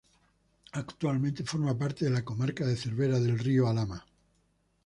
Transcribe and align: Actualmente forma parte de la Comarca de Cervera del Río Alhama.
Actualmente 0.71 1.43
forma 1.43 1.77
parte 1.77 2.05
de 2.05 2.09
la 2.09 2.25
Comarca 2.25 2.65
de 2.65 2.75
Cervera 2.75 3.19
del 3.19 3.37
Río 3.37 3.67
Alhama. 3.67 4.03